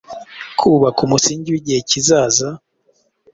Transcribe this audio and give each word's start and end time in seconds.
Kubaka 0.59 0.99
umusingi 1.07 1.47
wigihe 1.53 1.79
kizaza, 1.89 2.47